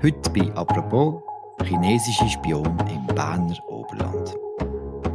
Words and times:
Heute 0.00 0.30
bei 0.30 0.52
«Apropos» 0.54 1.22
chinesische 1.64 2.28
Spion 2.28 2.76
im 2.88 3.06
Berner 3.14 3.56
Oberland. 3.68 4.36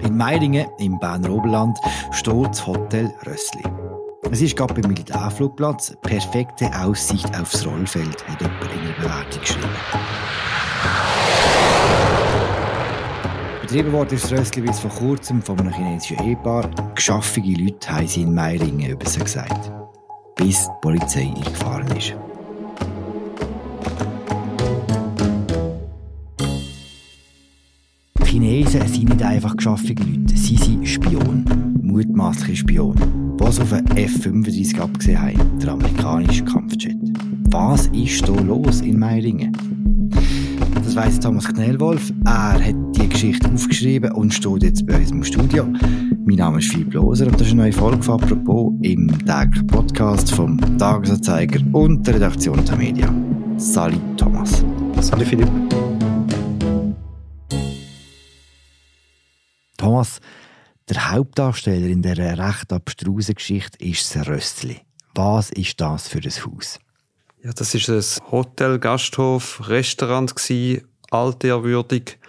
In 0.03 0.17
Meiringen 0.17 0.67
im 0.79 0.99
Berner 0.99 1.31
Oberland 1.31 1.77
steht 2.11 2.47
das 2.49 2.67
Hotel 2.67 3.13
Rössli. 3.25 3.63
Es 4.29 4.41
ist 4.41 4.57
gerade 4.57 4.73
beim 4.73 4.91
Militärflugplatz 4.91 5.95
perfekte 6.01 6.69
Aussicht 6.77 7.33
aufs 7.39 7.65
Rollfeld, 7.65 8.27
hat 8.27 8.41
jemand 8.41 8.63
in 8.63 8.85
der 8.85 9.01
Bewertung 9.01 9.41
geschrieben. 9.41 9.69
Betrieben 13.61 13.91
wurde 13.91 14.15
das 14.15 14.31
Rössli 14.31 14.61
bis 14.61 14.79
vor 14.79 14.91
kurzem 14.91 15.41
von 15.41 15.59
einem 15.59 15.73
chinesischen 15.73 16.19
Ehepaar. 16.19 16.69
Geschaffige 16.95 17.63
Leute 17.63 17.89
haben 17.89 18.07
sie 18.07 18.21
in 18.23 18.33
Meiringen 18.33 18.91
über 18.91 19.05
gesagt. 19.05 19.71
Bis 20.35 20.65
die 20.65 20.71
Polizei 20.81 21.33
eingefahren 21.35 21.87
ist. 21.97 22.15
Einfach 29.27 29.55
geschaffene 29.55 29.99
Leute, 29.99 30.37
sie 30.37 30.55
sind 30.55 30.87
Spion, 30.87 31.43
mutmaßliche 31.81 32.55
Spion, 32.55 32.95
die 33.39 33.43
auf 33.43 33.73
einen 33.73 33.87
F-35 33.87 34.79
abgesehen 34.79 35.21
haben, 35.21 35.59
der 35.59 35.73
amerikanische 35.73 36.45
Kampfjet. 36.45 36.97
Was 37.51 37.87
ist 37.87 38.25
hier 38.25 38.41
los 38.41 38.81
in 38.81 38.99
Meiringen? 38.99 39.51
Das 40.75 40.95
weiss 40.95 41.19
Thomas 41.19 41.47
Knellwolf. 41.47 42.13
Er 42.25 42.53
hat 42.53 42.75
die 42.95 43.09
Geschichte 43.09 43.51
aufgeschrieben 43.51 44.11
und 44.13 44.33
steht 44.33 44.63
jetzt 44.63 44.85
bei 44.87 44.97
uns 44.97 45.11
im 45.11 45.23
Studio. 45.23 45.65
Mein 46.25 46.37
Name 46.37 46.59
ist 46.59 46.71
Philipp 46.71 46.93
Loser 46.93 47.27
und 47.27 47.35
das 47.35 47.47
ist 47.47 47.53
eine 47.53 47.63
neue 47.63 47.73
Folge 47.73 48.03
von 48.03 48.21
«Apropos» 48.21 48.73
im 48.81 49.09
täglichen 49.25 49.67
Podcast 49.67 50.31
vom 50.31 50.57
Tagesanzeiger 50.77 51.59
und 51.73 52.07
der 52.07 52.15
Redaktion 52.15 52.63
der 52.63 52.77
Media. 52.77 53.13
Salut 53.57 54.01
Thomas. 54.17 54.63
Salut 55.01 55.27
Philipp. 55.27 55.49
Thomas, 59.87 60.19
der 60.89 61.11
Hauptdarsteller 61.11 61.87
in 61.87 62.01
dieser 62.01 62.37
recht 62.37 62.73
abstrusen 62.73 63.35
Geschichte 63.35 63.81
ist 63.81 64.13
das 64.13 64.27
Röstli. 64.27 64.81
Was 65.15 65.49
ist 65.51 65.79
das 65.79 66.09
für 66.09 66.17
ein 66.17 66.45
Haus? 66.45 66.77
Ja, 67.41 67.53
das 67.53 67.73
ist 67.73 67.89
ein 67.89 68.29
Hotel, 68.29 68.79
Gasthof, 68.79 69.69
Restaurant 69.69 70.35
gsi, 70.35 70.83
altehrwürdig. 71.09 72.19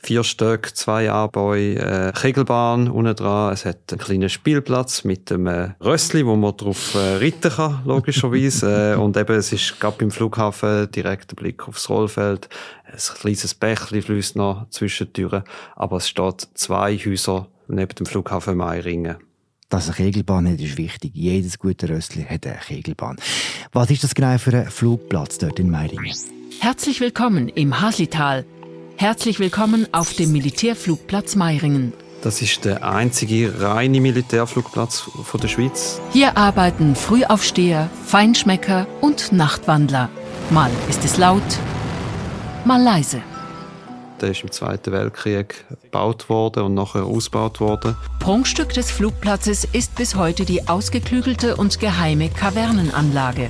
Vier 0.00 0.22
Stück, 0.22 0.76
zwei 0.76 1.10
Anbäue, 1.10 1.74
äh, 1.74 2.12
Kegelbahn 2.12 2.88
unten 2.88 3.16
dran. 3.16 3.52
Es 3.52 3.64
hat 3.64 3.78
einen 3.90 3.98
kleinen 3.98 4.28
Spielplatz 4.28 5.02
mit 5.02 5.30
einem 5.32 5.46
äh, 5.48 5.70
Rössli, 5.82 6.24
wo 6.24 6.36
man 6.36 6.56
drauf 6.56 6.94
äh, 6.94 7.16
reiten 7.16 7.50
kann, 7.50 7.82
logischerweise. 7.84 8.92
äh, 8.94 8.96
und 8.96 9.16
eben, 9.16 9.36
es 9.36 9.52
ist 9.52 9.80
gerade 9.80 9.96
beim 9.98 10.12
Flughafen 10.12 10.90
direkter 10.92 11.34
Blick 11.34 11.66
aufs 11.66 11.90
Rollfeld. 11.90 12.48
Ein 12.84 12.98
kleines 13.20 13.54
Bächli 13.54 14.00
fließt 14.00 14.36
noch 14.36 14.70
zwischen 14.70 15.12
Türen. 15.12 15.42
Aber 15.74 15.96
es 15.96 16.08
steht 16.08 16.48
zwei 16.54 16.96
Häuser 16.96 17.48
neben 17.66 17.94
dem 17.94 18.06
Flughafen 18.06 18.56
Meiringen. 18.56 19.16
Dass 19.68 19.88
eine 19.88 19.96
Kegelbahn 19.96 20.48
hat, 20.48 20.60
ist 20.60 20.78
wichtig. 20.78 21.10
Jedes 21.12 21.58
gute 21.58 21.88
Rössli 21.88 22.24
hat 22.24 22.46
eine 22.46 22.56
Kegelbahn. 22.56 23.16
Was 23.72 23.90
ist 23.90 24.04
das 24.04 24.14
genau 24.14 24.38
für 24.38 24.56
ein 24.56 24.70
Flugplatz 24.70 25.38
dort 25.38 25.58
in 25.58 25.70
Meiringen? 25.70 26.14
Herzlich 26.60 27.00
willkommen 27.00 27.48
im 27.48 27.80
Haslital. 27.80 28.46
Herzlich 29.00 29.38
willkommen 29.38 29.86
auf 29.92 30.12
dem 30.14 30.32
Militärflugplatz 30.32 31.36
Meiringen. 31.36 31.92
Das 32.20 32.42
ist 32.42 32.64
der 32.64 32.84
einzige 32.84 33.60
reine 33.60 34.00
Militärflugplatz 34.00 35.08
von 35.22 35.40
der 35.40 35.46
Schweiz. 35.46 36.00
Hier 36.12 36.36
arbeiten 36.36 36.96
Frühaufsteher, 36.96 37.88
Feinschmecker 38.06 38.88
und 39.00 39.30
Nachtwandler. 39.30 40.08
Mal 40.50 40.72
ist 40.88 41.04
es 41.04 41.16
laut, 41.16 41.44
mal 42.64 42.82
leise. 42.82 43.22
Der 44.20 44.32
ist 44.32 44.42
im 44.42 44.50
Zweiten 44.50 44.90
Weltkrieg 44.90 45.64
gebaut 45.80 46.28
worden 46.28 46.64
und 46.64 46.74
nachher 46.74 47.04
ausgebaut 47.04 47.60
worden. 47.60 47.94
Prunkstück 48.18 48.72
des 48.72 48.90
Flugplatzes 48.90 49.64
ist 49.70 49.94
bis 49.94 50.16
heute 50.16 50.44
die 50.44 50.66
ausgeklügelte 50.66 51.54
und 51.54 51.78
geheime 51.78 52.30
Kavernenanlage. 52.30 53.48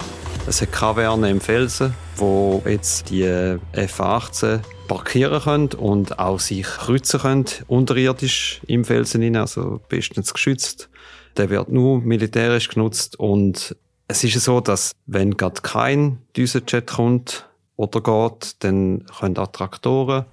Es 0.49 0.63
hat 0.63 0.73
Kavernen 0.73 1.31
im 1.31 1.41
Felsen, 1.43 1.93
wo 2.17 2.63
jetzt 2.65 3.11
die 3.11 3.23
F-18 3.23 4.61
parkieren 4.89 5.43
können 5.43 5.69
und 5.75 6.19
auch 6.19 6.41
sich 6.41 6.65
kreuzen 6.65 7.21
können, 7.21 7.45
unterirdisch 7.67 8.63
im 8.67 8.87
Felsen 8.87 9.21
hinein, 9.21 9.43
also 9.43 9.79
bestens 9.91 10.33
geschützt. 10.33 10.89
Der 11.37 11.51
wird 11.51 11.69
nur 11.69 12.01
militärisch 12.01 12.71
genutzt 12.71 13.21
und 13.21 13.77
es 14.09 14.25
ist 14.25 14.41
so, 14.41 14.61
dass 14.61 14.93
wenn 15.05 15.37
gerade 15.37 15.61
kein 15.61 16.23
Düsenjet 16.35 16.87
kommt 16.87 17.47
oder 17.77 18.01
geht, 18.01 18.57
dann 18.61 19.05
können 19.21 19.37
auch 19.37 19.49
Traktoren 19.49 20.25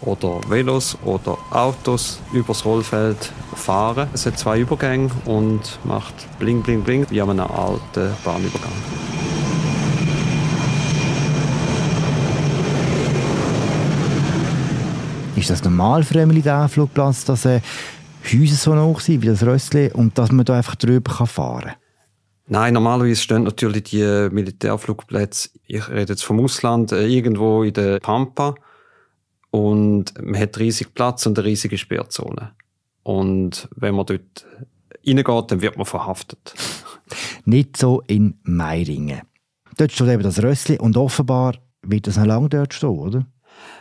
oder 0.00 0.40
Velos 0.48 0.98
oder 1.04 1.38
Autos 1.52 2.18
übers 2.32 2.64
Rollfeld 2.64 3.32
fahren. 3.54 4.08
Es 4.12 4.26
hat 4.26 4.36
zwei 4.36 4.58
Übergänge 4.58 5.10
und 5.26 5.78
macht 5.84 6.14
bling 6.40 6.60
bling 6.62 6.82
bling 6.82 7.06
wie 7.10 7.20
an 7.20 7.30
einem 7.30 7.48
alten 7.48 8.12
Bahnübergang. 8.24 8.72
Ist 15.38 15.50
das 15.50 15.62
normal 15.62 16.02
für 16.02 16.18
einen 16.18 16.26
Militärflugplatz, 16.26 17.24
dass 17.24 17.44
äh, 17.44 17.60
Häuser 18.24 18.56
so 18.56 18.76
hoch 18.76 18.98
sind 18.98 19.22
wie 19.22 19.28
das 19.28 19.44
Rössli 19.44 19.88
und 19.92 20.18
dass 20.18 20.32
man 20.32 20.44
da 20.44 20.56
einfach 20.56 20.74
drüber 20.74 21.14
kann 21.14 21.28
fahren 21.28 21.62
kann? 21.62 21.74
Nein, 22.48 22.74
normalerweise 22.74 23.20
stehen 23.20 23.44
natürlich 23.44 23.84
die 23.84 24.28
Militärflugplätze, 24.32 25.50
ich 25.64 25.88
rede 25.88 26.14
jetzt 26.14 26.24
vom 26.24 26.40
Ausland, 26.40 26.90
äh, 26.90 27.06
irgendwo 27.06 27.62
in 27.62 27.72
der 27.72 28.00
Pampa 28.00 28.56
und 29.52 30.12
man 30.20 30.40
hat 30.40 30.58
riesig 30.58 30.92
Platz 30.92 31.24
und 31.24 31.38
eine 31.38 31.46
riesige 31.46 31.78
Sperrzone. 31.78 32.50
Und 33.04 33.68
wenn 33.76 33.94
man 33.94 34.06
dort 34.06 34.44
reingeht, 35.06 35.52
dann 35.52 35.62
wird 35.62 35.76
man 35.76 35.86
verhaftet. 35.86 36.52
Nicht 37.44 37.76
so 37.76 38.02
in 38.08 38.40
Meiringen. 38.42 39.20
Dort 39.76 39.92
steht 39.92 40.08
eben 40.08 40.24
das 40.24 40.42
Rössli 40.42 40.78
und 40.78 40.96
offenbar 40.96 41.54
wird 41.82 42.08
das 42.08 42.16
noch 42.16 42.26
lange 42.26 42.48
dort 42.48 42.74
stehen, 42.74 42.88
oder? 42.88 43.26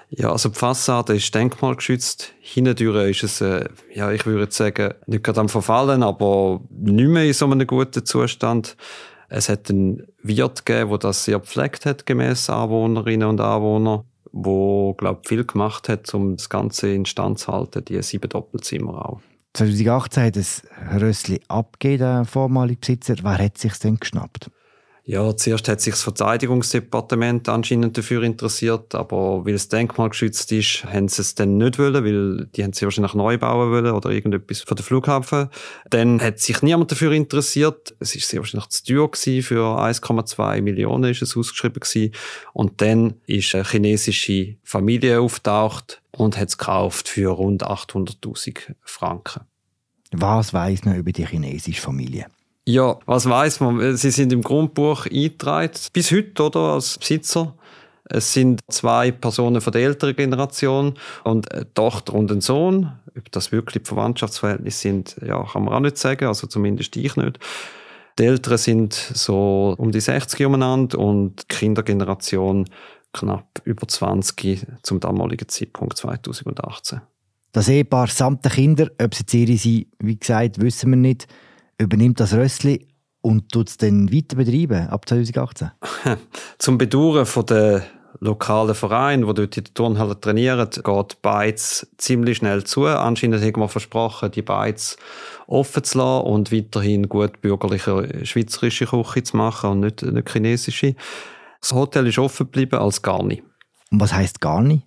Ja, 0.09 0.31
also 0.31 0.49
die 0.49 0.55
Fassade 0.57 1.15
ist 1.15 1.33
denkmalgeschützt. 1.35 2.33
Hintendurch 2.39 3.09
ist 3.09 3.23
es, 3.23 3.41
äh, 3.41 3.67
ja, 3.93 4.11
ich 4.11 4.25
würde 4.25 4.51
sagen, 4.51 4.93
nicht 5.05 5.23
gerade 5.23 5.41
am 5.41 5.49
Verfallen, 5.49 6.01
aber 6.01 6.61
nicht 6.69 7.09
mehr 7.09 7.25
in 7.25 7.33
so 7.33 7.45
einem 7.45 7.67
guten 7.67 8.05
Zustand. 8.05 8.77
Es 9.29 9.49
hat 9.49 9.69
einen 9.69 10.07
Wirt 10.23 10.65
gegeben, 10.65 10.89
der 10.91 10.99
das 10.99 11.25
sehr 11.25 11.39
gepflegt 11.39 11.85
hat, 11.85 12.05
gemäß 12.05 12.49
Anwohnerinnen 12.49 13.27
und 13.27 13.41
Anwohner, 13.41 14.05
wo, 14.31 14.93
glaube 14.93 15.21
viel 15.25 15.43
gemacht 15.43 15.89
hat, 15.89 16.13
um 16.13 16.37
das 16.37 16.47
Ganze 16.49 16.93
in 16.93 17.05
Stand 17.05 17.39
zu 17.39 17.51
halten, 17.51 17.83
die 17.83 18.01
sieben 18.01 18.29
Doppelzimmer 18.29 19.09
auch. 19.09 19.19
2018 19.53 20.23
hat 20.23 20.35
das 20.37 20.61
Rössli 21.01 21.41
abgegeben, 21.49 21.99
der 21.99 22.25
vormalige 22.25 22.79
Besitzer. 22.79 23.15
Wer 23.23 23.39
hat 23.39 23.57
sich 23.57 23.73
denn 23.79 23.97
geschnappt? 23.99 24.49
Ja, 25.09 25.37
zuerst 25.37 25.69
hat 25.69 25.79
sich 25.79 25.93
das 25.93 26.03
Verteidigungsdepartement 26.03 27.47
anscheinend 27.47 27.97
dafür 27.97 28.23
interessiert, 28.23 28.93
aber 28.93 29.45
weil 29.45 29.53
es 29.53 29.69
denkmalgeschützt 29.69 30.51
ist, 30.51 30.83
haben 30.83 31.07
sie 31.07 31.21
es 31.21 31.33
dann 31.33 31.55
nicht 31.55 31.79
wollen, 31.79 32.03
weil 32.03 32.47
die 32.47 32.61
haben 32.61 32.73
sie 32.73 32.83
wahrscheinlich 32.83 33.13
neu 33.13 33.37
bauen 33.37 33.71
wollen 33.71 33.93
oder 33.93 34.09
irgendetwas 34.09 34.59
für 34.59 34.75
den 34.75 34.83
Flughafen. 34.83 35.47
Dann 35.89 36.19
hat 36.21 36.39
sich 36.39 36.61
niemand 36.61 36.91
dafür 36.91 37.13
interessiert. 37.13 37.95
Es 38.01 38.15
ist 38.15 38.27
sehr 38.27 38.41
wahrscheinlich 38.41 38.67
zu 38.67 38.83
teuer 38.83 39.09
gewesen. 39.09 39.43
Für 39.43 39.79
1,2 39.79 40.61
Millionen 40.61 41.09
ist 41.09 41.21
es 41.21 41.37
ausgeschrieben 41.37 41.79
gewesen. 41.79 42.11
Und 42.51 42.81
dann 42.81 43.13
ist 43.27 43.55
eine 43.55 43.63
chinesische 43.63 44.57
Familie 44.61 45.21
auftaucht 45.21 46.01
und 46.11 46.37
hat 46.37 46.49
es 46.49 46.57
gekauft 46.57 47.07
für 47.07 47.29
rund 47.29 47.63
800.000 47.65 48.75
Franken. 48.83 49.43
Was 50.11 50.53
weiß 50.53 50.83
man 50.83 50.97
über 50.97 51.13
die 51.13 51.25
chinesische 51.25 51.81
Familie? 51.81 52.25
Ja, 52.67 52.99
was 53.05 53.29
weiß 53.29 53.61
man? 53.61 53.95
Sie 53.95 54.11
sind 54.11 54.33
im 54.33 54.41
Grundbuch 54.41 55.05
eingetragen, 55.05 55.71
bis 55.93 56.11
heute, 56.11 56.43
oder, 56.43 56.59
als 56.73 56.97
Besitzer. 56.97 57.55
Es 58.03 58.33
sind 58.33 58.59
zwei 58.69 59.11
Personen 59.11 59.61
von 59.61 59.71
der 59.71 59.83
älteren 59.83 60.13
Generation 60.13 60.95
und 61.23 61.49
eine 61.49 61.73
Tochter 61.73 62.13
und 62.13 62.29
ein 62.29 62.41
Sohn. 62.41 62.91
Ob 63.17 63.31
das 63.31 63.53
wirklich 63.53 63.83
die 63.83 63.87
Verwandtschaftsverhältnisse 63.87 64.79
sind, 64.79 65.15
ja, 65.25 65.41
kann 65.45 65.63
man 65.63 65.75
auch 65.75 65.79
nicht 65.79 65.97
sagen, 65.97 66.25
also 66.25 66.45
zumindest 66.47 66.97
ich 66.97 67.15
nicht. 67.15 67.39
Die 68.19 68.25
Älteren 68.25 68.57
sind 68.57 68.93
so 68.93 69.73
um 69.77 69.93
die 69.93 70.01
60 70.01 70.45
umeinander 70.45 70.99
und 70.99 71.43
die 71.43 71.55
Kindergeneration 71.55 72.65
knapp 73.13 73.61
über 73.63 73.87
20 73.87 74.67
zum 74.83 74.99
damaligen 74.99 75.47
Zeitpunkt 75.47 75.97
2018. 75.97 76.99
Das 77.53 77.69
Ehepaar 77.69 78.07
samt 78.07 78.43
der 78.43 78.51
Kinder, 78.51 78.91
ob 79.01 79.15
sie 79.15 79.45
ihre 79.45 79.57
sind, 79.57 79.87
wie 79.99 80.19
gesagt, 80.19 80.59
wissen 80.59 80.89
wir 80.89 80.97
nicht 80.97 81.29
übernimmt 81.77 82.19
das 82.19 82.33
Rössli 82.33 82.87
und 83.21 83.51
tut 83.51 83.69
es 83.69 83.77
dann 83.77 84.11
weiter 84.11 84.35
betreiben 84.35 84.87
ab 84.87 85.07
2018? 85.07 85.71
Zum 86.57 86.77
Bedauern 86.77 87.25
von 87.25 87.45
der 87.45 87.85
lokalen 88.19 88.73
Verein, 88.73 89.27
wo 89.27 89.33
dort 89.33 89.57
in 89.57 89.63
der 89.63 89.73
Turnhalle 89.73 90.19
trainieren, 90.19 90.69
geht 90.69 91.21
Beiz 91.21 91.87
ziemlich 91.97 92.37
schnell 92.37 92.63
zu. 92.63 92.85
Anscheinend 92.85 93.43
haben 93.43 93.61
wir 93.61 93.67
versprochen, 93.67 94.31
die 94.31 94.41
Beiz 94.41 94.97
offen 95.45 95.83
zu 95.83 95.99
lassen 95.99 96.25
und 96.25 96.51
weiterhin 96.51 97.09
gut 97.09 97.41
bürgerliche 97.41 98.25
schweizerische 98.25 98.87
Küche 98.87 99.23
zu 99.23 99.37
machen 99.37 99.71
und 99.71 99.79
nicht 99.81 100.03
eine 100.03 100.23
chinesische. 100.27 100.95
Das 101.61 101.73
Hotel 101.73 102.07
ist 102.07 102.19
offen 102.19 102.47
geblieben 102.47 102.79
als 102.79 103.01
gar 103.01 103.23
nicht. 103.23 103.43
Und 103.91 104.01
was 104.01 104.13
heißt 104.13 104.41
gar 104.41 104.61
nicht? 104.61 104.86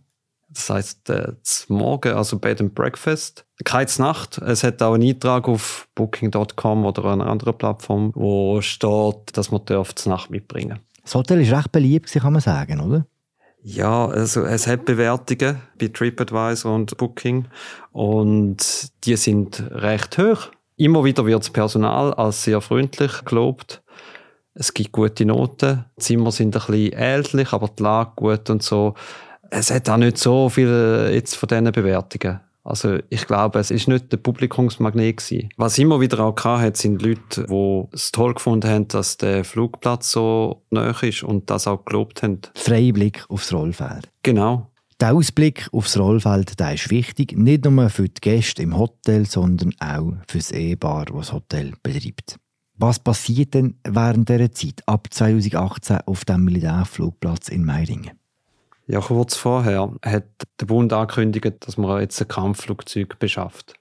Das 0.52 0.68
heisst, 0.68 1.08
äh, 1.10 1.32
Morgen, 1.68 2.12
also 2.12 2.38
Bed 2.38 2.60
and 2.60 2.74
Breakfast. 2.74 3.44
Keine 3.64 3.90
Nacht. 3.98 4.38
Es 4.38 4.64
hat 4.64 4.82
auch 4.82 4.94
einen 4.94 5.08
Eintrag 5.08 5.48
auf 5.48 5.88
Booking.com 5.94 6.84
oder 6.84 7.04
einer 7.04 7.26
anderen 7.26 7.56
Plattform, 7.56 8.10
wo 8.14 8.60
steht, 8.60 9.36
dass 9.36 9.50
man 9.50 9.64
darf 9.64 9.94
Nacht 10.06 10.30
mitbringen 10.30 10.80
Das 11.02 11.14
Hotel 11.14 11.40
ist 11.40 11.52
recht 11.52 11.70
beliebt, 11.70 12.12
kann 12.12 12.32
man 12.32 12.42
sagen, 12.42 12.80
oder? 12.80 13.06
Ja, 13.62 14.06
also 14.06 14.44
es 14.44 14.66
hat 14.66 14.86
Bewertungen 14.86 15.60
bei 15.78 15.88
TripAdvisor 15.88 16.74
und 16.74 16.96
Booking 16.96 17.46
und 17.92 18.90
die 19.04 19.16
sind 19.16 19.62
recht 19.70 20.16
hoch. 20.18 20.48
Immer 20.76 21.04
wieder 21.04 21.26
wird 21.26 21.40
das 21.40 21.50
Personal 21.50 22.14
als 22.14 22.44
sehr 22.44 22.62
freundlich 22.62 23.24
gelobt. 23.26 23.82
Es 24.54 24.72
gibt 24.72 24.92
gute 24.92 25.26
Noten. 25.26 25.84
Die 25.98 26.02
Zimmer 26.02 26.32
sind 26.32 26.56
ein 26.56 26.66
bisschen 26.66 26.92
ähnlich, 26.96 27.52
aber 27.52 27.68
die 27.68 27.82
Lage 27.82 28.12
gut 28.16 28.48
und 28.48 28.62
so. 28.62 28.94
Es 29.50 29.70
hat 29.70 29.88
auch 29.88 29.96
nicht 29.96 30.18
so 30.18 30.48
viel 30.48 31.10
jetzt 31.12 31.34
von 31.34 31.48
diesen 31.48 31.72
Bewertungen. 31.72 32.40
Also 32.62 32.98
ich 33.08 33.26
glaube, 33.26 33.58
es 33.58 33.70
ist 33.70 33.88
nicht 33.88 34.12
der 34.12 34.18
Publikumsmagnet 34.18 35.16
gewesen. 35.16 35.48
Was 35.56 35.78
immer 35.78 36.00
wieder 36.00 36.20
auch 36.20 36.36
hat, 36.44 36.76
sind 36.76 37.02
Leute, 37.02 37.46
die 37.48 37.84
es 37.92 38.12
toll 38.12 38.34
gefunden 38.34 38.68
haben, 38.68 38.88
dass 38.88 39.16
der 39.16 39.44
Flugplatz 39.44 40.12
so 40.12 40.62
nah 40.70 40.90
ist 41.00 41.22
und 41.22 41.50
das 41.50 41.66
auch 41.66 41.84
gelobt 41.84 42.22
haben. 42.22 42.40
Freier 42.54 42.92
Blick 42.92 43.24
aufs 43.28 43.52
Rollfeld. 43.52 44.08
Genau. 44.22 44.70
Der 45.00 45.14
Ausblick 45.14 45.68
aufs 45.72 45.98
Rollfeld 45.98 46.60
der 46.60 46.74
ist 46.74 46.90
wichtig, 46.90 47.36
nicht 47.36 47.64
nur 47.64 47.88
für 47.88 48.08
die 48.08 48.20
Gäste 48.20 48.62
im 48.62 48.76
Hotel, 48.76 49.24
sondern 49.24 49.72
auch 49.80 50.12
für 50.28 50.38
das 50.38 50.52
Ehepaar, 50.52 51.06
das 51.06 51.16
das 51.16 51.32
Hotel 51.32 51.72
betreibt. 51.82 52.36
Was 52.76 52.98
passiert 52.98 53.54
denn 53.54 53.78
während 53.84 54.28
dieser 54.28 54.52
Zeit, 54.52 54.82
ab 54.86 55.08
2018, 55.10 55.98
auf 56.06 56.24
dem 56.26 56.44
Militärflugplatz 56.44 57.48
in 57.48 57.64
Meiringen? 57.64 58.19
Ja, 58.90 58.98
kurz 58.98 59.36
vorher 59.36 59.92
hat 60.04 60.24
der 60.60 60.66
Bund 60.66 60.92
angekündigt, 60.92 61.54
dass 61.60 61.76
man 61.76 62.00
jetzt 62.00 62.20
ein 62.20 62.26
Kampfflugzeug 62.26 63.20
beschafft. 63.20 63.74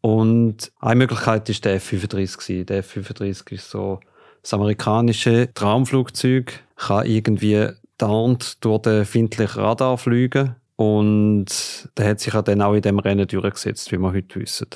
Und 0.00 0.72
eine 0.80 0.96
Möglichkeit 0.96 1.46
ist 1.50 1.66
der 1.66 1.74
F-35. 1.74 2.64
Der 2.64 2.78
F-35 2.78 3.52
ist 3.52 3.68
so 3.68 4.00
das 4.40 4.54
amerikanische 4.54 5.52
Traumflugzeug, 5.52 6.60
kann 6.76 7.04
irgendwie 7.04 7.68
dauernd 7.98 8.64
durch 8.64 8.80
den 8.80 9.04
findlichen 9.04 9.60
Radar 9.60 9.98
fliegen 9.98 10.56
und 10.76 11.90
der 11.98 12.08
hat 12.08 12.20
sich 12.20 12.32
dann 12.32 12.62
auch 12.62 12.72
in 12.72 12.80
dem 12.80 12.98
Rennen 12.98 13.28
durchgesetzt, 13.28 13.92
wie 13.92 13.98
wir 13.98 14.12
heute 14.14 14.40
wissen. 14.40 14.68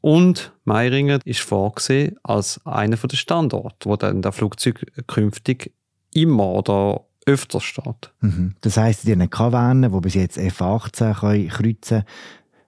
Und 0.00 0.54
Meiringen 0.64 1.20
ist 1.26 1.40
vorgesehen 1.40 2.16
als 2.22 2.58
einer 2.64 2.96
der 2.96 3.16
Standorte, 3.18 3.86
wo 3.86 3.96
dann 3.96 4.22
der 4.22 4.32
Flugzeug 4.32 4.86
künftig 5.06 5.74
immer 6.14 6.46
oder 6.46 7.04
öfter 7.26 7.60
steht. 7.60 8.12
Mhm. 8.20 8.54
Das 8.60 8.76
heisst, 8.76 9.06
die 9.06 9.16
Kaverne, 9.28 9.90
die 9.90 10.00
bis 10.00 10.14
jetzt 10.14 10.38
F-18 10.38 11.20
können 11.20 11.48
kreuzen 11.48 12.04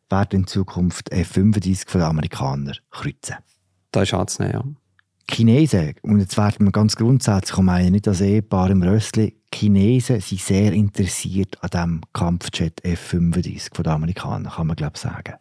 werden 0.09 0.41
in 0.41 0.47
Zukunft 0.47 1.11
F-35 1.13 1.89
von 1.89 2.01
den 2.01 2.09
Amerikanern 2.09 2.77
kreuzen. 2.91 3.37
Das 3.91 4.05
ist 4.05 4.15
anzunehmen, 4.15 4.55
ja. 4.55 4.65
Chinesen, 5.29 5.95
und 6.03 6.21
jetzt 6.21 6.37
werden 6.37 6.67
wir 6.67 6.73
ganz 6.73 6.95
grundsätzlich, 6.95 7.59
ich 7.59 7.65
meine 7.65 7.91
nicht 7.91 8.07
das 8.07 8.21
Ehepaar 8.21 8.71
im 8.71 8.83
Rössli, 8.83 9.37
Chinesen 9.53 10.21
sind 10.21 10.41
sehr 10.41 10.73
interessiert 10.73 11.57
an 11.63 11.71
dem 11.71 12.01
Kampfjet 12.13 12.85
F-35 12.85 13.75
von 13.75 13.83
den 13.83 13.93
Amerikanern, 13.93 14.53
kann 14.53 14.69
man 14.69 14.77
glaube 14.77 14.93
ich 14.95 15.01
sagen. 15.01 15.35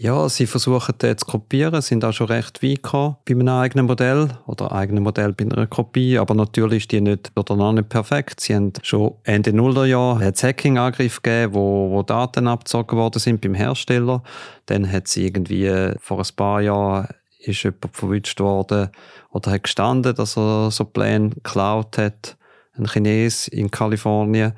Ja, 0.00 0.28
sie 0.28 0.46
versuchen 0.46 0.96
den 1.02 1.18
zu 1.18 1.26
kopieren, 1.26 1.82
sind 1.82 2.04
auch 2.04 2.12
schon 2.12 2.28
recht 2.28 2.62
weit 2.62 2.84
gekommen 2.84 3.16
bei 3.24 3.32
einem 3.34 3.48
eigenen 3.48 3.86
Modell 3.86 4.28
oder 4.46 4.70
eigenen 4.70 5.02
Modell 5.02 5.32
bei 5.32 5.44
einer 5.44 5.66
Kopie, 5.66 6.18
aber 6.18 6.36
natürlich 6.36 6.84
ist 6.84 6.92
die 6.92 7.00
nicht 7.00 7.32
oder 7.34 7.56
noch 7.56 7.72
nicht 7.72 7.88
perfekt. 7.88 8.38
Sie 8.38 8.54
haben 8.54 8.72
schon 8.82 9.14
Ende 9.24 9.52
Nullerjahr 9.52 10.20
einen 10.20 10.32
Hacking-Angriff 10.32 11.20
gegeben, 11.20 11.54
wo, 11.54 11.90
wo 11.90 12.04
Daten 12.04 12.46
abgezogen 12.46 12.96
worden 12.96 13.18
sind 13.18 13.40
beim 13.40 13.54
Hersteller. 13.54 14.22
Dann 14.66 14.88
hat 14.88 15.08
sie 15.08 15.26
irgendwie 15.26 15.68
vor 15.98 16.20
ein 16.20 16.36
paar 16.36 16.60
Jahren 16.60 17.08
ist 17.40 17.64
jemand 17.64 17.88
verwünscht 17.90 18.38
worden 18.38 18.90
oder 19.32 19.50
hat 19.50 19.64
gestanden, 19.64 20.14
dass 20.14 20.38
er 20.38 20.70
so 20.70 20.84
Pläne 20.84 21.30
geklaut 21.30 21.98
hat. 21.98 22.36
Ein 22.76 22.86
Chines 22.86 23.48
in 23.48 23.68
Kalifornien. 23.68 24.52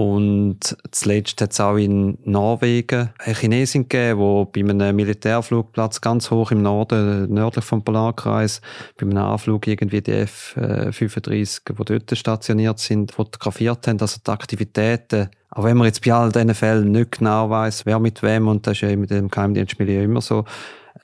Und 0.00 0.78
zuletzt 0.92 1.42
hat 1.42 1.52
es 1.52 1.60
auch 1.60 1.76
in 1.76 2.16
Norwegen 2.24 3.10
eine 3.18 3.34
Chinesin 3.34 3.86
gegeben, 3.86 4.46
die 4.56 4.62
bei 4.62 4.70
einem 4.70 4.96
Militärflugplatz 4.96 6.00
ganz 6.00 6.30
hoch 6.30 6.52
im 6.52 6.62
Norden, 6.62 7.30
nördlich 7.30 7.66
vom 7.66 7.84
Polarkreis, 7.84 8.62
bei 8.96 9.02
einem 9.02 9.18
Anflug 9.18 9.66
irgendwie 9.66 10.00
die 10.00 10.12
F-35, 10.12 11.74
die 11.74 11.84
dort 11.84 12.16
stationiert 12.16 12.78
sind, 12.78 13.12
fotografiert 13.12 13.86
haben. 13.86 14.00
Also 14.00 14.22
die 14.26 14.30
Aktivitäten, 14.30 15.28
auch 15.50 15.64
wenn 15.64 15.76
man 15.76 15.88
jetzt 15.88 16.02
bei 16.02 16.14
all 16.14 16.32
diesen 16.32 16.54
Fällen 16.54 16.92
nicht 16.92 17.18
genau 17.18 17.50
weiß, 17.50 17.84
wer 17.84 17.98
mit 17.98 18.22
wem, 18.22 18.48
und 18.48 18.66
das 18.66 18.78
ist 18.78 18.80
ja 18.80 18.96
mit 18.96 19.10
dem 19.10 19.28
Geheimdienstmilieu 19.28 20.02
immer 20.02 20.22
so, 20.22 20.46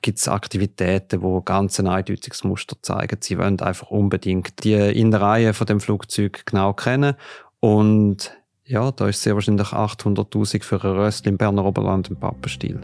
gibt 0.01 0.17
es 0.17 0.27
Aktivitäten, 0.27 1.21
die 1.21 1.45
ganz 1.45 1.79
ein 1.79 1.85
eindeutiges 1.85 2.43
Muster 2.43 2.75
zeigen. 2.81 3.19
Sie 3.21 3.37
wollen 3.37 3.59
einfach 3.59 3.91
unbedingt 3.91 4.63
die 4.63 4.73
Innereien 4.73 5.53
von 5.53 5.67
dem 5.67 5.81
Flugzeug 5.81 6.47
genau 6.47 6.73
kennen 6.73 7.13
und 7.59 8.31
ja, 8.67 8.91
da 8.91 9.07
ist 9.07 9.21
sehr 9.21 9.33
wahrscheinlich 9.33 9.67
800.000 9.67 10.63
für 10.63 10.83
ein 10.83 10.91
Röstchen 10.91 11.33
im 11.33 11.37
Berner 11.37 11.65
Oberland 11.65 12.09
im 12.09 12.17
Pappenstiel. 12.17 12.81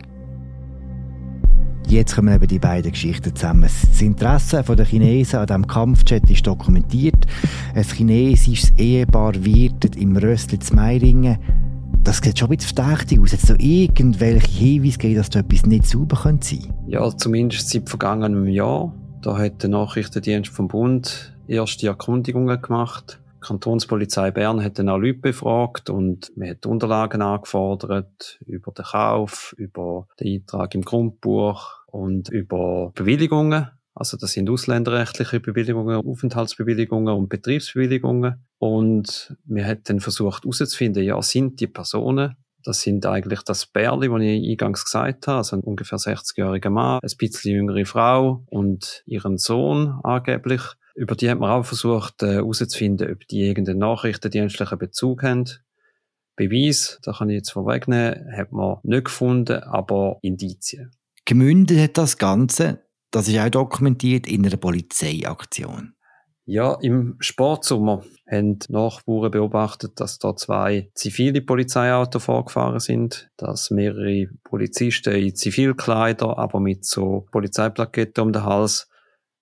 Jetzt 1.88 2.16
kommen 2.16 2.34
eben 2.34 2.48
die 2.48 2.60
beiden 2.60 2.92
Geschichten 2.92 3.36
zusammen. 3.36 3.64
Das 3.64 4.02
Interesse 4.02 4.64
der 4.64 4.86
Chinesen 4.86 5.40
an 5.40 5.48
diesem 5.48 5.68
Kampfjet 5.68 6.30
ist 6.30 6.48
dokumentiert. 6.48 7.28
Ein 7.76 7.84
chinesisches 7.84 8.72
Ehepaar 8.78 9.34
wird 9.44 9.96
im 9.98 10.16
Röstli 10.16 10.58
zu 10.60 10.74
Meiringen. 10.74 11.38
Das 12.04 12.18
sieht 12.18 12.40
schon 12.40 12.50
ein 12.50 12.58
bisschen 12.58 12.76
verdächtig 12.76 13.20
aus. 13.20 13.34
Hat 13.34 13.40
es 13.40 13.48
da 13.48 13.56
irgendwelche 13.58 14.48
Hinweise 14.48 14.98
gegeben, 14.98 15.16
dass 15.16 15.30
da 15.30 15.40
etwas 15.40 15.66
nicht 15.66 15.86
sauber 15.86 16.16
sein 16.16 16.40
könnte? 16.40 16.74
Ja, 16.88 17.16
zumindest 17.16 17.70
seit 17.70 17.90
vergangenem 17.90 18.48
Jahr. 18.48 18.94
Da 19.22 19.38
hat 19.38 19.62
der 19.62 19.70
Nachrichtendienst 19.70 20.52
vom 20.52 20.70
Bund 20.70 21.34
erste 21.48 21.88
Erkundigungen 21.88 22.62
gemacht 22.62 23.20
Kantonspolizei 23.44 24.32
Bern 24.32 24.64
hat 24.64 24.80
dann 24.80 24.90
auch 24.90 24.98
Leute 24.98 25.20
befragt 25.20 25.90
und 25.90 26.36
man 26.36 26.50
hat 26.50 26.66
Unterlagen 26.66 27.22
angefordert 27.22 28.40
über 28.46 28.72
den 28.72 28.86
Kauf, 28.86 29.54
über 29.58 30.08
den 30.20 30.42
Eintrag 30.42 30.74
im 30.74 30.82
Grundbuch 30.82 31.84
und 31.88 32.30
über 32.30 32.92
Bewilligungen. 32.96 33.68
Also 33.94 34.18
das 34.18 34.32
sind 34.32 34.50
ausländerrechtliche 34.50 35.40
Bewilligungen, 35.40 36.04
Aufenthaltsbewilligungen 36.04 37.14
und 37.14 37.30
Betriebsbewilligungen. 37.30 38.44
Und 38.58 39.38
wir 39.46 39.68
hat 39.68 39.90
dann 39.90 40.00
versucht 40.00 40.44
herauszufinden, 40.44 41.04
ja, 41.04 41.22
sind 41.22 41.60
die 41.60 41.68
Personen, 41.68 42.36
das 42.64 42.82
sind 42.82 43.06
eigentlich 43.06 43.42
das 43.44 43.66
Bärli, 43.66 44.10
das 44.10 44.22
ich 44.22 44.50
eingangs 44.52 44.86
gesagt 44.86 45.28
habe, 45.28 45.38
also 45.38 45.58
ein 45.58 45.64
ungefähr 45.64 46.00
60-jähriger 46.00 46.70
Mann, 46.70 47.00
ein 47.04 47.18
bisschen 47.18 47.52
jüngere 47.52 47.86
Frau 47.86 48.44
und 48.48 49.04
ihren 49.06 49.38
Sohn 49.38 50.00
angeblich, 50.04 50.62
über 50.96 51.16
die 51.16 51.30
hat 51.30 51.40
man 51.40 51.52
auch 51.52 51.66
versucht 51.66 52.24
äh, 52.24 52.34
herauszufinden, 52.34 53.12
ob 53.12 53.28
die 53.28 53.42
irgendeinen 53.42 53.80
nachrichtendienstlichen 53.80 54.78
Bezug 54.78 55.24
haben. 55.24 55.46
Beweis, 56.36 57.00
da 57.04 57.14
kann 57.14 57.30
ich 57.30 57.36
jetzt 57.38 57.52
vorwegnehmen, 57.52 58.36
hat 58.36 58.52
man 58.52 58.78
nicht 58.84 59.06
gefunden, 59.06 59.62
aber 59.64 60.18
Indizien. 60.22 60.92
Gemündet 61.26 61.80
hat 61.80 61.98
das 61.98 62.18
Ganze, 62.18 62.82
das 63.12 63.28
ist 63.28 63.40
auch 63.40 63.50
dokumentiert 63.50 64.28
in 64.28 64.46
einer 64.46 64.58
Polizeiaktion. 64.58 65.94
Ja, 66.46 66.74
im 66.82 67.16
Sportsommer 67.20 68.04
haben 68.30 68.60
Nachbarn 68.68 69.32
beobachtet, 69.32 70.02
dass 70.02 70.20
da 70.20 70.36
zwei 70.36 70.92
zivile 70.94 71.42
Polizeiautos 71.42 72.26
vorgefahren 72.26 72.82
sind, 72.82 73.30
dass 73.38 73.72
mehrere 73.72 74.28
Polizisten 74.44 75.14
in 75.14 75.36
Zivilkleider, 75.36 76.38
aber 76.38 76.60
mit 76.60 76.84
so 76.84 77.28
Polizeiplaketten 77.32 78.24
um 78.26 78.34
den 78.34 78.44
Hals 78.44 78.90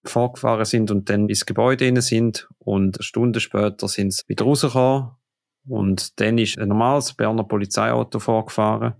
vorgefahren 0.03 0.65
sind 0.65 0.91
und 0.91 1.09
dann 1.09 1.29
ins 1.29 1.45
Gebäude 1.45 1.85
rein 1.85 2.01
sind 2.01 2.47
und 2.59 2.97
Stunden 3.03 3.39
später 3.39 3.87
sind 3.87 4.13
sie 4.13 4.23
wieder 4.27 4.45
rausgekommen 4.45 5.11
und 5.67 6.19
dann 6.19 6.37
ist 6.37 6.57
ein 6.57 6.69
normales 6.69 7.13
Berner 7.13 7.43
Polizeiauto 7.43 8.19
vorgefahren 8.19 8.95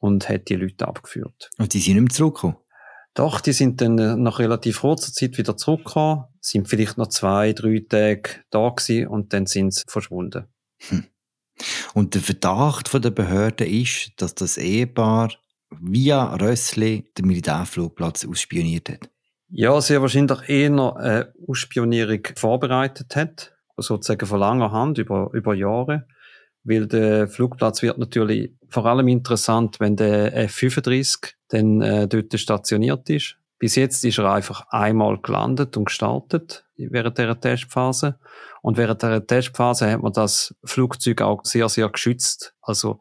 und 0.00 0.28
hat 0.28 0.48
die 0.48 0.56
Leute 0.56 0.88
abgeführt. 0.88 1.50
Und 1.58 1.74
die 1.74 1.80
sind 1.80 1.94
nicht 1.94 2.02
mehr 2.02 2.10
zurückgekommen? 2.10 2.56
Doch, 3.14 3.40
die 3.40 3.52
sind 3.52 3.80
dann 3.80 3.98
äh, 3.98 4.16
nach 4.16 4.38
relativ 4.38 4.80
kurzer 4.80 5.12
Zeit 5.12 5.36
wieder 5.36 5.56
zurückgekommen, 5.56 6.24
sind 6.40 6.68
vielleicht 6.68 6.96
noch 6.96 7.08
zwei, 7.08 7.52
drei 7.52 7.84
Tage 7.86 8.42
da 8.50 8.70
gewesen 8.70 9.08
und 9.08 9.32
dann 9.34 9.46
sind 9.46 9.74
sie 9.74 9.82
verschwunden. 9.86 10.46
Hm. 10.88 11.04
Und 11.92 12.14
der 12.14 12.22
Verdacht 12.22 12.92
der 12.92 13.10
Behörden 13.10 13.66
ist, 13.66 14.12
dass 14.16 14.34
das 14.34 14.56
Ehepaar 14.56 15.34
via 15.70 16.34
Rössli 16.36 17.10
den 17.16 17.26
Militärflugplatz 17.26 18.24
ausspioniert 18.24 18.88
hat. 18.88 19.11
Ja, 19.54 19.78
sehr 19.82 20.00
wahrscheinlich 20.00 20.48
eher 20.48 20.70
eine 20.70 21.32
Ausspionierung 21.46 22.20
vorbereitet 22.36 23.14
hat, 23.16 23.52
sozusagen 23.76 24.26
von 24.26 24.40
langer 24.40 24.72
Hand, 24.72 24.96
über, 24.96 25.28
über 25.34 25.54
Jahre. 25.54 26.06
Weil 26.64 26.86
der 26.86 27.28
Flugplatz 27.28 27.82
wird 27.82 27.98
natürlich 27.98 28.52
vor 28.70 28.86
allem 28.86 29.08
interessant, 29.08 29.78
wenn 29.78 29.96
der 29.96 30.34
F-35 30.44 31.34
dann 31.48 31.82
äh, 31.82 32.08
dort 32.08 32.38
stationiert 32.38 33.10
ist, 33.10 33.36
Bis 33.58 33.76
jetzt 33.76 34.04
ist 34.04 34.18
er 34.18 34.32
einfach 34.32 34.66
einmal 34.70 35.18
gelandet 35.18 35.76
und 35.76 35.84
gestartet 35.84 36.64
während 36.76 37.18
der 37.18 37.38
Testphase. 37.38 38.18
Und 38.60 38.76
während 38.76 39.02
der 39.02 39.24
Testphase 39.24 39.88
hat 39.88 40.02
man 40.02 40.12
das 40.12 40.54
Flugzeug 40.64 41.20
auch 41.20 41.44
sehr, 41.44 41.68
sehr 41.68 41.88
geschützt. 41.88 42.54
Also 42.60 43.00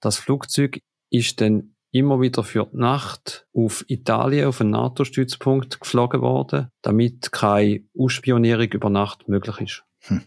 das 0.00 0.16
Flugzeug 0.16 0.80
ist 1.10 1.40
dann 1.40 1.71
immer 1.92 2.20
wieder 2.20 2.42
für 2.42 2.66
die 2.66 2.78
Nacht 2.78 3.46
auf 3.54 3.84
Italien, 3.88 4.46
auf 4.46 4.60
einen 4.60 4.70
NATO-Stützpunkt 4.70 5.80
geflogen 5.80 6.20
worden, 6.22 6.68
damit 6.80 7.30
keine 7.30 7.84
Ausspionierung 7.96 8.66
über 8.66 8.90
Nacht 8.90 9.28
möglich 9.28 9.60
ist. 9.60 9.84
Hm. 10.00 10.22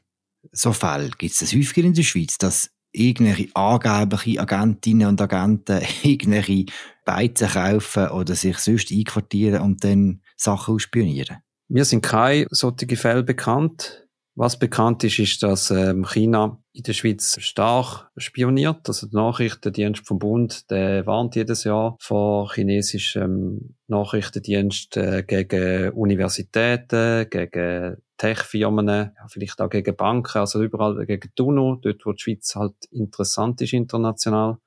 So 0.51 0.71
Fälle 0.71 1.09
gibt 1.17 1.33
es 1.33 1.39
das 1.39 1.53
häufiger 1.53 1.85
in 1.85 1.93
der 1.93 2.03
Schweiz, 2.03 2.37
dass 2.37 2.69
irgendwelche 2.91 3.53
angebliche 3.55 4.39
Agentinnen 4.39 5.07
und 5.07 5.21
Agenten 5.21 5.81
irgendwelche 6.03 6.65
Beizen 7.03 7.49
kaufen 7.49 8.09
oder 8.09 8.35
sich 8.35 8.57
sonst 8.59 8.91
einquartieren 8.91 9.61
und 9.61 9.83
dann 9.83 10.21
Sachen 10.37 10.75
ausspionieren? 10.75 11.37
Mir 11.67 11.83
sind 11.83 12.01
keine 12.01 12.45
solche 12.51 12.95
Fälle 12.95 13.23
bekannt. 13.23 14.04
Was 14.37 14.59
bekannt 14.59 15.01
ist, 15.05 15.17
ist, 15.17 15.43
dass 15.43 15.71
ähm, 15.71 16.05
China 16.05 16.61
in 16.73 16.83
der 16.83 16.91
Schweiz 16.91 17.37
stark 17.39 18.11
spioniert. 18.17 18.85
Also 18.89 19.07
der 19.07 19.21
Nachrichtendienst 19.21 20.05
vom 20.05 20.19
Bund, 20.19 20.69
der 20.69 21.05
warnt 21.05 21.37
jedes 21.37 21.63
Jahr 21.63 21.95
vor 22.01 22.51
chinesischem 22.53 23.75
Nachrichtendienst 23.87 24.97
äh, 24.97 25.23
gegen 25.23 25.91
Universitäten, 25.91 27.29
gegen 27.29 27.95
Tech-Firmen, 28.17 29.11
vielleicht 29.29 29.61
auch 29.61 29.69
gegen 29.69 29.95
Banken, 29.95 30.39
also 30.39 30.61
überall 30.61 31.05
gegen 31.05 31.31
die 31.37 31.41
UNO, 31.41 31.79
dort 31.81 32.05
wo 32.05 32.11
die 32.11 32.21
Schweiz 32.21 32.55
halt 32.55 32.75
interessant 32.91 33.61
ist 33.61 33.71
international. 33.71 34.57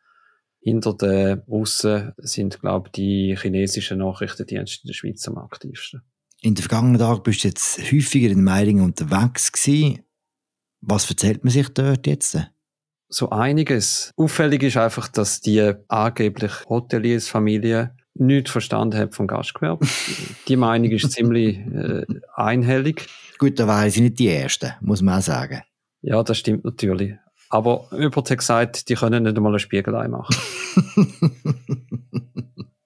Hinter 0.60 0.94
den 0.94 1.42
Russen 1.46 2.14
sind, 2.16 2.60
glaube 2.60 2.88
ich, 2.88 2.92
die 2.92 3.36
chinesischen 3.38 3.98
Nachrichtendienste 3.98 4.84
in 4.84 4.88
der 4.88 4.94
Schweiz 4.94 5.28
am 5.28 5.36
aktivsten. 5.36 6.02
In 6.40 6.54
den 6.54 6.62
vergangenen 6.62 7.00
Tagen 7.00 7.22
bist 7.22 7.42
du 7.42 7.48
jetzt 7.48 7.78
häufiger 7.92 8.30
in 8.30 8.44
Meiringen 8.44 8.84
unterwegs 8.84 9.50
gewesen. 9.50 10.00
Was 10.80 11.10
erzählt 11.10 11.42
man 11.42 11.50
sich 11.50 11.68
dort 11.70 12.06
jetzt? 12.06 12.38
So 13.08 13.30
einiges. 13.30 14.12
Auffällig 14.16 14.62
ist 14.62 14.76
einfach, 14.76 15.08
dass 15.08 15.40
die 15.40 15.72
angeblich 15.88 16.52
Hoteliers-Familie 16.68 17.96
nichts 18.14 18.50
verstanden 18.50 18.98
hat 18.98 19.14
vom 19.14 19.26
Gastgewerbe. 19.26 19.86
die 20.48 20.56
Meinung 20.56 20.90
ist 20.90 21.10
ziemlich 21.10 21.58
äh, 21.58 22.04
einhellig. 22.34 23.08
Gut, 23.38 23.58
da 23.58 23.66
waren 23.66 23.90
sie 23.90 24.02
nicht 24.02 24.18
die 24.18 24.28
Ersten, 24.28 24.72
muss 24.80 25.02
man 25.02 25.18
auch 25.18 25.22
sagen. 25.22 25.62
Ja, 26.02 26.22
das 26.22 26.38
stimmt 26.38 26.64
natürlich. 26.64 27.14
Aber 27.50 27.88
hat 27.90 28.38
gesagt, 28.38 28.88
die 28.88 28.94
können 28.94 29.22
nicht 29.24 29.36
einmal 29.36 29.54
ein 29.54 29.58
Spiegelei 29.58 30.06
machen. 30.06 30.36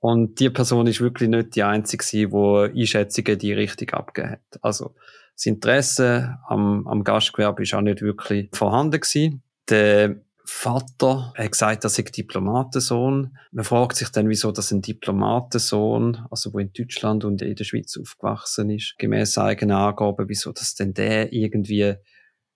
Und 0.03 0.41
die 0.41 0.51
Person 0.51 0.89
ist 0.89 1.01
wirklich 1.01 1.29
nicht 1.29 1.55
die 1.55 1.63
einzige, 1.63 2.05
die 2.05 2.81
Einschätzungen 2.81 3.39
die 3.39 3.53
richtig 3.53 3.95
abgegeben 3.95 4.33
hat. 4.33 4.59
Also, 4.61 4.97
das 5.37 5.47
Interesse 5.47 6.39
am, 6.49 6.89
am 6.89 7.05
Gastgewerbe 7.05 7.63
ist 7.63 7.73
auch 7.73 7.83
nicht 7.83 8.03
wirklich 8.03 8.49
vorhanden 8.53 9.01
gewesen. 9.01 9.45
Der 9.71 10.17
Vater 10.45 11.33
hat 11.37 11.53
gesagt, 11.53 11.85
dass 11.85 12.01
ich 12.01 12.11
Diplomatensohn. 12.11 13.39
Man 13.53 13.65
fragt 13.65 13.95
sich 13.95 14.09
dann, 14.09 14.29
wieso 14.29 14.51
das 14.51 14.73
ein 14.73 14.83
Diplomatensohn, 14.83 16.27
also 16.33 16.53
wo 16.53 16.59
in 16.59 16.73
Deutschland 16.73 17.25
und 17.25 17.41
in 17.41 17.55
der 17.55 17.63
Schweiz 17.63 17.97
aufgewachsen 17.97 18.71
ist, 18.71 18.97
gemäß 18.99 19.39
eigenen 19.39 19.77
Angaben, 19.77 20.29
wieso 20.29 20.51
das 20.51 20.75
denn 20.75 20.95
der 20.95 21.33
irgendwie 21.33 21.95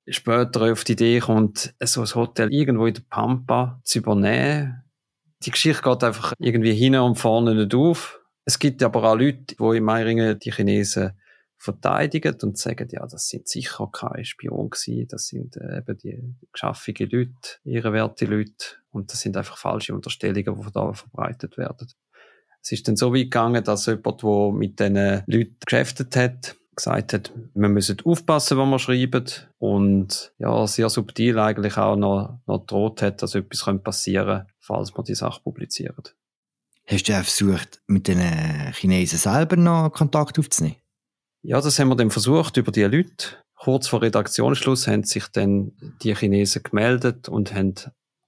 später 0.09 0.73
auf 0.73 0.83
die 0.83 0.93
Idee 0.93 1.21
kommt, 1.21 1.75
so 1.81 2.00
ein 2.00 2.12
Hotel 2.12 2.53
irgendwo 2.53 2.87
in 2.87 2.95
der 2.95 3.03
Pampa 3.09 3.81
zu 3.85 4.00
übernehmen, 4.00 4.83
die 5.43 5.50
Geschichte 5.50 5.83
geht 5.83 6.05
einfach 6.05 6.33
irgendwie 6.38 6.75
hin 6.75 6.97
und 6.97 7.16
vorne 7.16 7.55
nicht 7.55 7.75
auf. 7.75 8.21
Es 8.45 8.59
gibt 8.59 8.83
aber 8.83 9.05
auch 9.05 9.16
Leute, 9.16 9.57
die 9.59 9.76
in 9.76 9.85
Meiringen 9.85 10.38
die 10.38 10.52
Chinesen 10.52 11.12
verteidigen 11.59 12.37
und 12.43 12.59
sagen, 12.59 12.88
ja, 12.90 13.07
das 13.07 13.28
sind 13.28 13.49
sicher 13.49 13.88
keine 13.93 14.25
Spione 14.25 14.69
gewesen, 14.69 15.09
das 15.09 15.26
sind 15.26 15.57
äh, 15.57 15.78
eben 15.78 15.99
die 15.99 16.35
geschaffige 16.52 17.05
Leute, 17.07 17.59
ihre 17.64 17.93
Werte 17.93 18.26
Leute 18.26 18.76
und 18.90 19.12
das 19.12 19.21
sind 19.21 19.37
einfach 19.37 19.57
falsche 19.57 19.95
Unterstellungen, 19.95 20.61
die 20.61 20.73
da 20.73 20.93
verbreitet 20.93 21.57
werden. 21.57 21.88
Es 22.62 22.73
ist 22.73 22.87
dann 22.88 22.97
so 22.97 23.14
weit 23.14 23.25
gegangen, 23.25 23.64
dass 23.64 23.87
jemand, 23.87 24.23
der 24.23 24.52
mit 24.52 24.81
diesen 24.81 25.23
Leuten 25.26 25.57
geschäftet 25.64 26.16
hat, 26.16 26.57
gesagt 26.75 27.14
hat, 27.14 27.33
wir 27.55 27.69
müssen 27.69 27.97
aufpassen, 28.05 28.59
was 28.59 28.69
wir 28.69 28.78
schreiben 28.78 29.25
und 29.59 30.33
ja, 30.38 30.66
sehr 30.66 30.90
subtil 30.90 31.38
eigentlich 31.38 31.78
auch 31.78 31.97
noch, 31.97 32.38
noch 32.47 32.66
droht 32.66 33.00
hat, 33.00 33.23
dass 33.23 33.35
etwas 33.35 33.83
passieren 33.83 34.40
könnte, 34.40 34.52
falls 34.66 34.96
wir 34.96 35.02
die 35.04 35.14
Sache 35.14 35.40
publizieren. 35.42 36.02
Hast 36.87 37.08
du 37.08 37.18
auch 37.18 37.25
versucht, 37.25 37.80
mit 37.87 38.08
den 38.08 38.20
Chinesen 38.73 39.18
selber 39.18 39.56
noch 39.56 39.90
Kontakt 39.90 40.38
aufzunehmen? 40.38 40.76
Ja, 41.42 41.61
das 41.61 41.78
haben 41.78 41.88
wir 41.88 41.96
dann 41.96 42.11
versucht 42.11 42.56
über 42.56 42.73
die 42.73 42.82
Leute. 42.82 43.37
Kurz 43.54 43.88
vor 43.88 44.02
Redaktionsschluss 44.02 44.87
haben 44.87 45.04
sich 45.04 45.26
dann 45.28 45.73
die 46.02 46.14
Chinesen 46.14 46.62
gemeldet 46.62 47.28
und 47.28 47.54
haben 47.54 47.75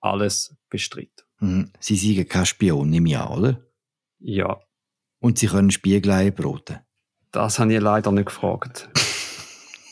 alles 0.00 0.56
bestritten. 0.70 1.24
Mhm. 1.40 1.72
Sie 1.80 1.96
sind 1.96 2.28
kein 2.28 2.46
Spion 2.46 2.92
im 2.92 3.06
Jahr, 3.06 3.36
oder? 3.36 3.60
Ja. 4.18 4.60
Und 5.20 5.38
sie 5.38 5.48
können 5.48 5.70
Spiegelei 5.70 6.30
broten? 6.30 6.80
Das 7.30 7.58
habe 7.58 7.74
ich 7.74 7.80
leider 7.80 8.10
nicht 8.12 8.26
gefragt. 8.26 8.88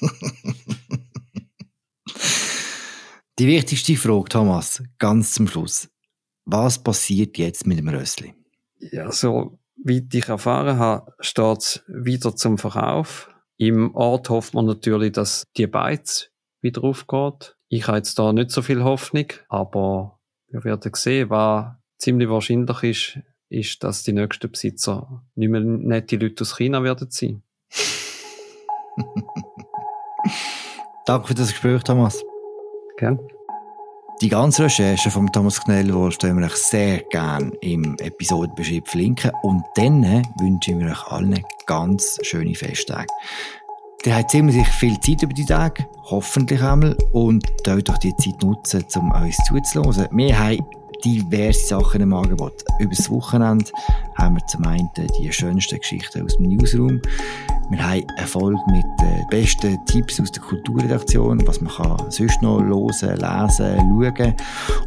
Die 3.39 3.47
wichtigste 3.47 3.97
Frage, 3.97 4.31
Thomas, 4.31 4.83
ganz 4.99 5.33
zum 5.33 5.47
Schluss. 5.47 5.91
Was 6.47 6.79
passiert 6.79 7.39
jetzt 7.39 7.67
mit 7.67 7.79
dem 7.79 7.89
Rössli? 7.89 8.33
Ja, 8.79 9.11
so 9.11 9.59
wie 9.85 10.07
ich 10.13 10.29
erfahren 10.29 10.79
habe, 10.79 11.13
steht 11.19 11.59
es 11.59 11.85
wieder 11.89 12.37
zum 12.37 12.57
Verkauf. 12.57 13.29
Im 13.57 13.95
Ort 13.95 14.31
hofft 14.31 14.55
man 14.55 14.67
natürlich, 14.67 15.13
dass 15.13 15.45
die 15.57 15.67
Beiz 15.67 16.31
wieder 16.61 16.85
aufgeht. 16.85 17.57
Ich 17.69 17.89
habe 17.89 17.97
jetzt 17.99 18.17
da 18.19 18.33
nicht 18.33 18.53
so 18.53 18.63
viel 18.63 18.85
Hoffnung, 18.85 19.27
aber 19.49 20.21
wir 20.49 20.63
werden 20.65 20.93
sehen, 20.95 21.31
was 21.31 21.75
ziemlich 21.99 22.29
wahrscheinlich 22.29 22.83
ist, 22.83 23.19
ist, 23.49 23.83
dass 23.83 24.05
die 24.05 24.13
nächsten 24.13 24.51
Besitzer 24.51 25.25
nicht 25.35 25.49
mehr 25.51 25.61
nette 25.61 26.17
Leute 26.17 26.43
aus 26.43 26.57
China 26.57 26.83
werden 26.85 27.09
sein. 27.11 27.43
Danke 31.07 31.29
für 31.29 31.35
das 31.35 31.51
Gespräch, 31.51 31.83
Thomas. 31.83 32.25
Gerne. 32.99 33.36
Die 34.23 34.31
ganze 34.31 34.65
Recherche 34.65 35.11
von 35.11 35.31
Thomas 35.31 35.63
Knellwohl 35.63 36.11
stellen 36.11 36.39
wir 36.39 36.47
euch 36.47 36.57
sehr 36.57 37.03
gerne 37.11 37.51
im 37.61 37.97
Episodenbeschrieb 37.99 38.89
verlinken. 38.89 39.31
Und 39.43 39.63
dann 39.75 40.03
wünschen 40.39 40.81
wir 40.81 40.91
euch 40.91 41.07
allen 41.09 41.45
ganz 41.67 42.19
schöne 42.23 42.55
Festtage. 42.55 43.13
Ihr 44.07 44.17
habt 44.17 44.31
ziemlich 44.31 44.67
viel 44.69 44.99
Zeit 45.01 45.23
über 45.23 45.35
die 45.35 45.45
Tage, 45.45 45.87
hoffentlich 46.05 46.63
einmal, 46.63 46.97
und 47.13 47.45
könnt 47.63 47.91
doch 47.91 47.99
die 47.99 48.17
Zeit 48.17 48.43
nutzen, 48.43 48.87
um 48.95 49.11
uns 49.11 49.37
zuzuhören. 49.49 50.09
Wir 50.13 50.39
haben 50.39 50.65
diverse 51.05 51.67
Sachen 51.67 52.01
im 52.01 52.15
Angebot. 52.15 52.65
Über 52.79 52.95
das 52.95 53.11
Wochenende 53.11 53.71
haben 54.17 54.37
wir 54.37 54.47
zum 54.47 54.65
einen 54.67 54.89
die 55.21 55.31
schönsten 55.31 55.79
Geschichten 55.79 56.25
aus 56.25 56.39
dem 56.39 56.49
Newsroom. 56.49 57.03
Wir 57.69 57.87
haben 57.87 58.07
eine 58.17 58.27
Folge 58.27 58.61
mit 58.73 58.86
den 59.17 59.27
besten 59.29 59.79
Tipps 59.87 60.21
aus 60.21 60.31
der 60.33 60.43
Kulturredaktion, 60.43 61.47
was 61.47 61.61
man 61.61 61.73
kann 61.73 62.11
sonst 62.11 62.43
noch 62.43 62.61
hören, 62.61 62.89
lesen, 62.89 64.17
schauen. 64.19 64.35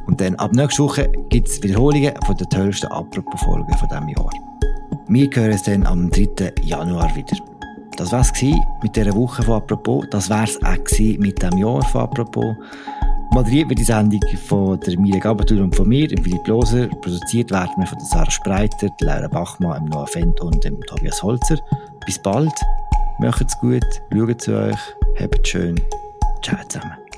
Und 0.07 0.21
dann 0.21 0.35
ab 0.35 0.53
nächster 0.53 0.83
Woche 0.83 1.11
gibt 1.29 1.47
es 1.47 1.61
Wiederholungen 1.63 2.13
von 2.25 2.35
den 2.35 2.49
tollsten 2.49 2.87
Apropos-Folgen 2.87 3.77
von 3.77 3.89
diesem 3.89 4.09
Jahr. 4.09 4.29
Wir 5.07 5.29
hören 5.33 5.51
es 5.51 5.63
dann 5.63 5.85
am 5.85 6.09
3. 6.09 6.53
Januar 6.61 7.15
wieder. 7.15 7.37
Das 7.97 8.11
war 8.11 8.21
es 8.21 8.31
mit 8.81 8.95
dieser 8.95 9.13
Woche 9.15 9.43
von 9.43 9.55
Apropos. 9.55 10.05
Das 10.09 10.29
war 10.29 10.43
es 10.43 10.61
auch 10.63 10.99
mit 11.17 11.41
dem 11.41 11.57
Jahr 11.57 11.81
von 11.83 12.01
Apropos. 12.01 12.55
Moderiert 13.31 13.69
wird 13.69 13.79
die 13.79 13.83
Sendung 13.83 14.21
von 14.47 14.79
der 14.79 14.99
Miriam 14.99 15.19
Gabatur 15.19 15.61
und 15.61 15.75
von 15.75 15.87
mir, 15.87 16.09
Philipp 16.09 16.47
Loser. 16.47 16.87
Produziert 16.87 17.51
werden 17.51 17.73
wir 17.77 17.85
von 17.85 17.97
der 17.99 18.07
Sarah 18.07 18.31
Spreiter, 18.31 18.87
der 18.99 19.07
Laura 19.07 19.27
Bachmann, 19.27 19.85
Noah 19.85 20.07
Fendt 20.07 20.41
und 20.41 20.61
Tobias 20.87 21.21
Holzer. 21.21 21.57
Bis 22.05 22.17
bald, 22.19 22.53
macht's 23.19 23.57
gut, 23.59 23.85
schaut 24.09 24.37
zu 24.37 24.57
euch, 24.57 24.95
habt 25.19 25.47
schön. 25.47 25.79
Ciao 26.41 26.57
zusammen. 26.67 27.08